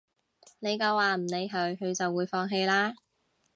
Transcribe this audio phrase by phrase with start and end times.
[0.57, 2.95] 你夠話唔理佢，佢就會放棄啦